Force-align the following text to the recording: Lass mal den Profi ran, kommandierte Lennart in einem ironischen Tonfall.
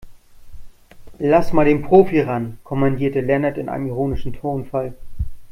Lass 1.19 1.53
mal 1.53 1.65
den 1.65 1.83
Profi 1.83 2.21
ran, 2.21 2.57
kommandierte 2.63 3.21
Lennart 3.21 3.59
in 3.59 3.69
einem 3.69 3.85
ironischen 3.85 4.33
Tonfall. 4.33 4.95